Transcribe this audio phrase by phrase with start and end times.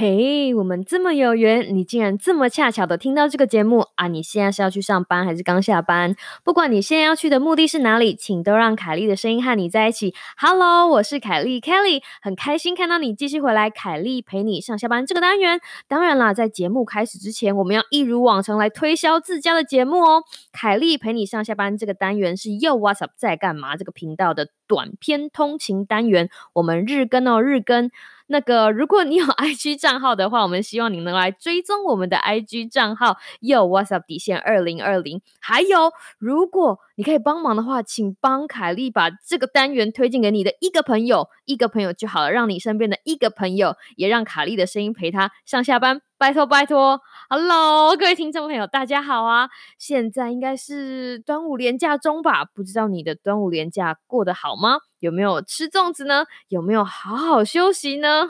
[0.00, 4.08] 嘿，我们这么有缘，你竟然这么恰巧的听到这个节目啊！
[4.08, 6.16] 你现在是要去上班还是刚下班？
[6.42, 10.14] 不管你现在要去的目的是哪里，请都让凯莉的声音和你在一起。
[10.38, 13.68] Hello，我是凯莉 Kelly，很开心看到你继续回来。
[13.68, 20.22] 凯莉陪你上下班这个单元，当然啦，在节目开始之前，我们要一如往常来推销自家的节目哦。
[20.50, 27.90] 凯莉陪你上下班这个单元是又 What's Up 在干嘛这个频道的短篇通勤单元，我们日更哦，日更。
[28.32, 35.20] 那个，如果你有 IG 账号的话，我们希望你能来追踪我们的 IG 账号，有 What's Up 底线二零二零。
[35.40, 46.00] 还有，如果你可以帮忙的话，请帮凯莉把这个单元推荐给你的一个朋友，一个朋友就好了，让你身边的一个朋友也让凯莉的声音陪他上下班。
[46.20, 49.48] 拜托拜托，Hello，各位听众朋友，大家好啊！
[49.78, 52.44] 现在应该是端午连假中吧？
[52.44, 54.80] 不知道你的端午连假过得好吗？
[54.98, 56.26] 有没有吃粽子呢？
[56.48, 58.28] 有没有好好休息呢？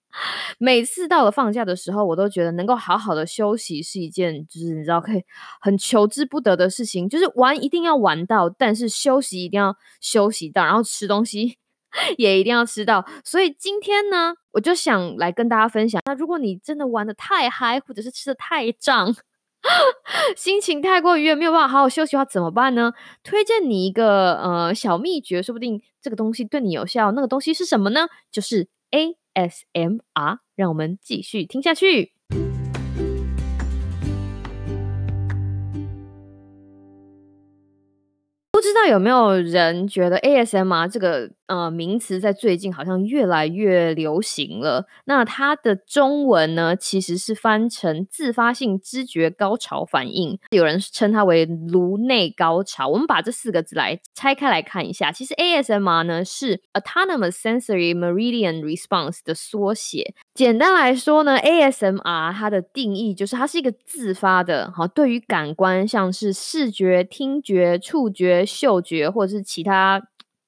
[0.56, 5.22] 每次到了放假的时候，我都觉得能够好好的休息是一件，就是你知道可以
[5.60, 7.06] 很求之不得的事情。
[7.06, 11.58] 就是玩一定要玩到，但是休息一定要休息到，然后吃东西。
[12.18, 16.00] 也一定要吃到，所以今天呢，我就想来跟大家分享。
[16.06, 19.14] 那如果你真的玩的太嗨，或者是吃的太胀，
[20.36, 22.92] 心情太过愉悦，没有办法好好休息的话，怎么办呢？
[23.22, 27.12] 推荐你一个呃小秘诀，说不定这个东西对你有效。
[27.12, 28.08] 那个东西是什么呢？
[28.30, 30.38] 就是 ASMR。
[30.56, 32.14] 让我们继续听下去。
[38.50, 44.86] 不知道有没有人觉得 ASMR 这个呃名词在最近好像越来越流行了？
[45.04, 52.88] 那它的中文呢，其实是翻成自发性知觉高潮反应，有人称它为颅内高潮。
[52.88, 60.14] 我们把这四个字来拆开来看一下，其实 ASMR 呢是 Autonomous Sensory Meridian Response 的缩写。
[60.34, 70.02] 简单来说呢，ASMR 它的定义就是它是一个自发的，哈，对于感官像是视觉、听觉、触觉、嗅觉或者是其他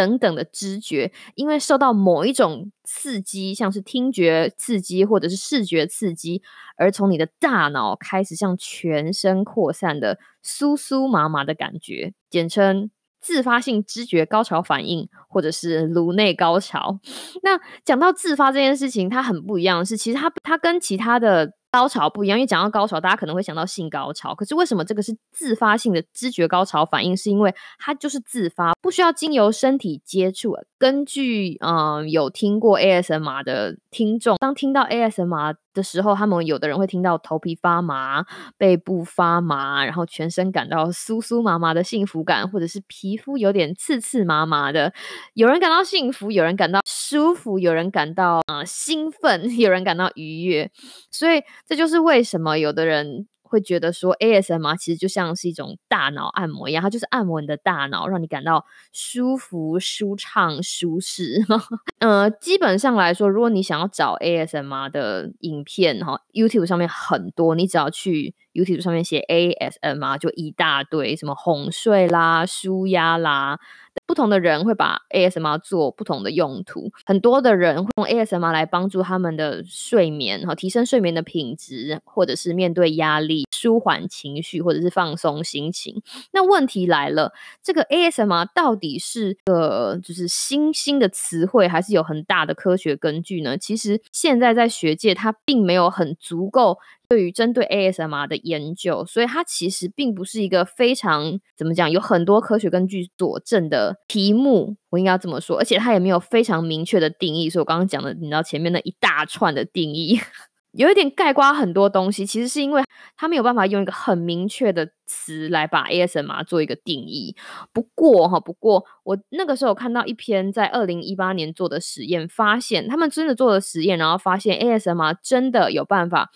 [0.00, 6.40] 等等的知觉，因为受到某一种刺激，像是听觉刺激或者是视觉刺激，
[6.78, 12.90] 而从你的大脑开始向全身扩散的酥酥麻麻的感觉，简称。
[13.22, 17.00] 自发性知觉高潮反应，或者是颅内高潮。
[17.44, 22.38] 那讲到自发这件事情，它很不一样的，是其实它它跟其他的高潮不一样。
[22.38, 27.16] 因为讲到高潮，大家可能会想到性高潮，可是为什么这个是自发性的知觉高潮反应？
[27.16, 30.56] 是因为它就是自发，不需要经由身体接触。
[30.78, 35.56] 根据嗯有听过 ASMR 的听众，当听到 ASMR。
[35.72, 38.24] 的时候，他们有的人会听到头皮发麻、
[38.58, 44.92] 背部发麻，然后全身感到酥酥麻麻的幸福感，或者是皮肤有点刺刺麻麻的。
[45.34, 50.70] 有人感到幸福，有人感到舒服，有人感到啊兴奋， 有人感到愉悦。
[51.10, 53.26] 所以这就是为什么有的人。
[53.42, 61.44] 会觉得说 ASMR 其实就像是一种大脑按摩一样，它就是按摩你的大脑，让你感到舒服、舒畅、舒适。
[61.98, 73.58] 呃，基本上来说，如果你想要找 ASMR 的影片，哈，YouTube 上面很多，你只要去 YouTube 上面写 ASMR，就一大堆，什么哄睡啦、舒压啦。
[74.06, 86.02] 不同的人会把 ASMR 做不同的用途，很多的人会用 ASMR 来帮助他们的睡眠，哈，提升睡眠的品质，或者是面对压力、舒缓情绪，或者是放松心情。
[86.32, 87.32] 那问题来了，
[87.62, 93.58] 这个 ASMR 到底是个就是新兴的词汇，还是有很大的科学根据呢？
[93.58, 96.78] 其实现在在学界，它并没有很足够。
[97.10, 107.50] 对于针对 ASMR 的研究，所以它其实并不是一个非常怎么讲，有很多科学根据佐证的题目，我应该这么说，而且它也没有非常明确的定义。
[107.50, 110.20] 所以我刚刚讲的，你知道前面那一大串的定义，
[110.70, 112.80] 有一点盖刮很多东西，其实是因为
[113.16, 117.34] 它没有办法用一个很明确的词来把 ASMR 做一个定义。
[117.72, 126.30] 不过哈，不过我那个时候看到一篇在二零一八年做的实验，发现他们真的做了实验，然后发现 ASMR 真的有办法。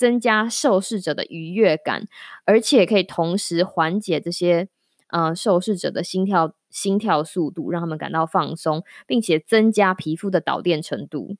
[0.00, 2.06] 增加受试者的愉悦感，
[2.46, 4.66] 而且可以同时缓解这些
[5.10, 11.36] 呃受试者的心跳心跳速度，让他们感到放松，并且增加皮肤的导电程度。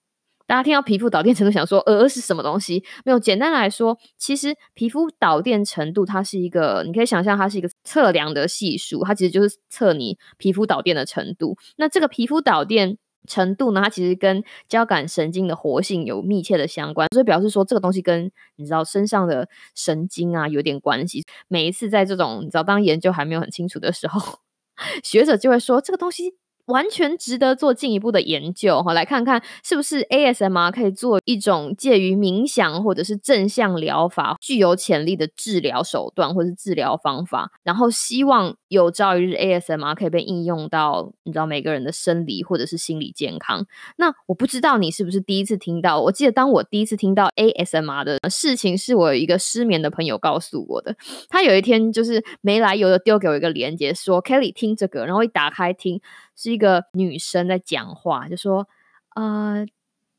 [0.46, 2.84] 大家听到皮肤导电程度，想说呃是什么东西？
[3.06, 11.56] 没有，简单来说，其实皮肤导电程度它是一个，你可以想象它是一个测量的系数，它其实就是测你皮肤导电的程度。
[11.78, 12.98] 那这个皮肤导电。
[13.26, 13.82] 程度呢？
[13.82, 21.24] 它其实跟交感神经的活性有密切的相关，所以表示说这个东西跟你知道身上的神经啊有点关系。
[21.48, 24.20] 每一次在这种你知道当研究还没有很清楚的时候，
[25.04, 26.34] 学者就会说这个东西
[26.70, 43.66] 完全值得做进一步的研究哈，来看看是不是 ASMR 可以做一种介于冥想或者是正向疗法具有潜力的治疗手段或是治疗方法，然后希望有朝一日 ASMR 可以被应用到你知道每个人的生理或者是心理健康。
[43.96, 46.00] 那我不知道你是不是第一次听到？
[46.00, 50.94] 我记得当我第一次听到 ASMR 的事情，是我有一个失眠的朋友告诉我的。
[51.28, 56.00] 他有一天就是没来由的丢给我一个链接，说 Kelly 听这个，然后一打开听。
[56.42, 58.68] 是一个女生在讲话，就说
[59.16, 59.66] ：“呃，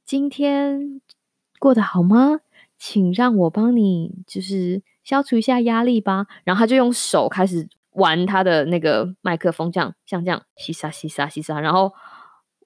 [0.03, 0.99] 今天
[1.59, 2.41] 过得好吗？
[2.77, 11.61] 请让我帮你，就是消除一下压力吧。”然后他就用手开始玩他的那个麦克风，这样像这样，西沙西沙西沙。
[11.61, 11.93] 然后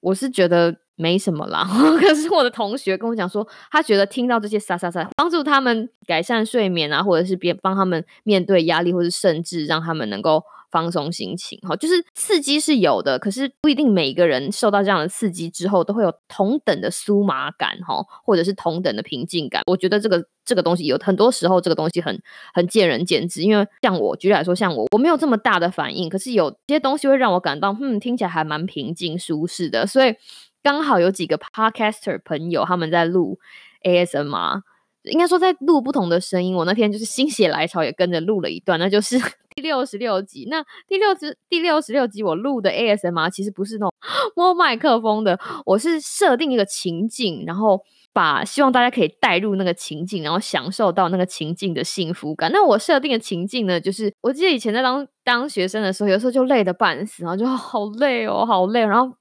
[0.00, 1.64] 我是觉得没什么啦，
[2.00, 10.42] 可是我的同学跟我讲说，他觉得听到这些沙沙沙，帮助他们改善睡眠啊，或者是别帮他们面对压力，或者甚至让他们能够。
[10.76, 19.62] 放松心情，哈，就是刺激是有的，可是不一定每个人受到这样的刺激之后都会有同等的酥麻感，哈，或者是同等的平静感。
[19.66, 22.20] 我觉得这个这个东西有很多时候这个东西很
[22.52, 29.86] 很见仁见智，因为像我举例来说，像我我没有这么大的反应，可是有些东西会让我感到，嗯，听起来还蛮平静舒适的。
[29.86, 30.14] 所以
[30.62, 33.38] 刚好有几个 podcaster 朋友他们在录
[33.82, 34.60] ASMR，
[35.04, 36.54] 应该说在录不同的声音。
[36.54, 39.18] 我那天就是心血来潮也跟着录了一段，那就是。
[39.56, 43.92] 第六十六集，那第六十第六十六集我录的 ASMR 其实不是那种
[44.36, 47.80] 摸麦克风的，我是设定一个情境，然后
[48.12, 52.52] 把希望大家可以带入那个情境，然后享受到那个情境的幸福感。
[52.52, 59.16] 那我设定的情境呢，就是我记得以前在当当学生的时候，有时候就累得半死，然后就好累哦，好累，然后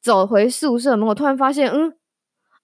[0.00, 1.92] 走回宿舍门，我突然发现，嗯，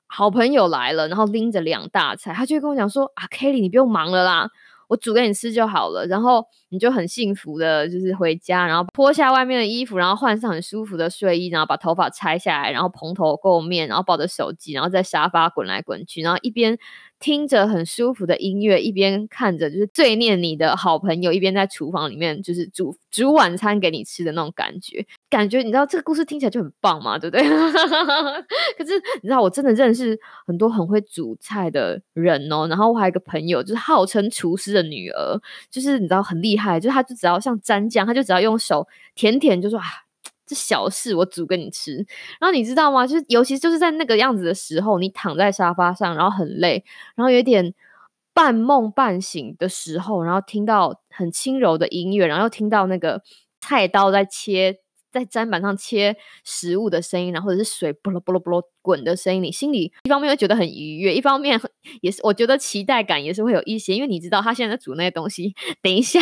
[0.06, 4.48] 好朋友来了，然后拎着两大菜，他就会跟我讲说啊，Kelly，你不用忙了啦。
[4.92, 16.78] 我煮给你吃就好了，然后你就很幸福的，就是回家，然后脱下外面的衣服，然后换上很舒服的睡衣，然后把头发拆下来，然后蓬头垢面，然后抱着手机，然后在沙发滚来滚去，然后一边。
[17.22, 27.48] 听着很舒服的音乐，一边看着就是最念你的好朋友，一边在厨房里面就是煮煮晚餐给你吃的那种感觉，感觉你知道这个故事听起来就很棒嘛，对不对？
[28.76, 35.40] 可是你知道我真的认识很多很会煮菜的人哦，然后我还有一个朋友就是号称厨师的女儿，
[35.70, 39.84] 就是你知道很厉害，就是他就只要像蘸酱，他就只要用手舔舔就说啊。
[40.46, 41.96] 这小事我煮给你吃，
[42.40, 43.06] 然后你知道吗？
[43.06, 46.84] 就是尤其就是在那个样子的时候，你躺在沙发上，然后很累，
[47.14, 47.74] 然后有点
[48.34, 53.22] 半梦半醒的时候，然后听到很轻柔的音乐，然后又听到那个
[53.60, 54.80] 菜刀在切。
[55.12, 61.60] 在砧板上切食物的声音，然后或者是水啵咯啵咯啵咯滚的声音，你心里一方面会觉得很愉悦，一方面
[62.00, 66.20] 也是我觉得期待感也是会有一些，因为你知道他现在在煮那些东西，等一下，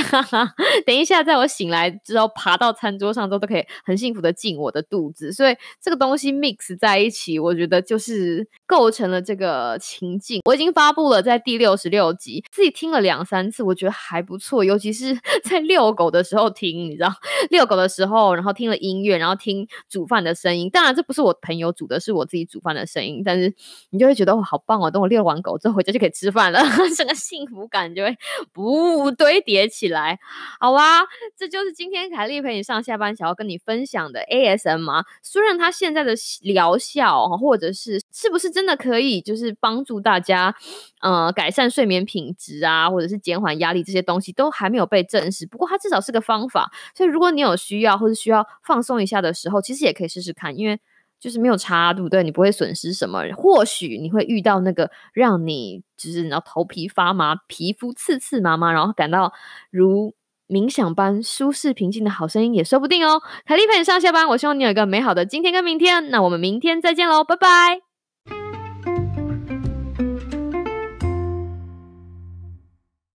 [0.85, 10.41] 等一下，在我醒来之后爬到餐桌上之后，都可以很幸福的进我的肚子，所以这个东西 mix 在一起，我觉得就是构成了这个情境。
[10.45, 17.13] 我已经发布了在第六十六集，自己听了两三次，我觉得还不错，尤其是 在遛狗的时候听，你知道，
[17.51, 18.81] 遛狗的时候，然后听了。
[18.81, 20.71] 音乐，然后听煮饭的声音。
[20.71, 23.23] 当然，这不是我朋友煮的，是我自己煮饭的声音。
[23.25, 23.55] 但是
[23.91, 24.91] 你就会觉得哇，好棒哦！
[24.91, 26.61] 等我遛完狗之后回家就可以吃饭了，
[26.97, 28.15] 整个幸福感就会
[28.53, 30.19] 不堆叠起来。
[30.59, 31.03] 好啦，
[31.39, 40.55] 这就是今天凯丽陪你上下班想要跟你分享的 ASMR 虽然它现在的疗效，或者是是不是真的可以，就是帮助大家
[41.01, 45.47] 呃改善睡眠品质啊，或者是减缓压力这些东西都还没有被证实。
[45.47, 48.47] 不过它至少是个方法，所以如果你有需要或者需要。
[48.63, 50.81] 放松一下的时候，其实也可以试试看，因为
[51.21, 52.23] 就是没有差，对不对？
[52.25, 53.23] 你不会损失什么。
[53.37, 59.33] 或许你会遇到那个让你就是然后头皮发麻、皮肤刺刺麻麻，然后感到
[59.71, 60.15] 如
[60.49, 63.21] 冥想般舒适平静的好声音，也说不定哦。
[63.45, 66.11] 凯丽陪你上下班，我希望你有一个美好的今天跟明天。
[66.11, 67.90] 那我们明天再见喽，拜拜。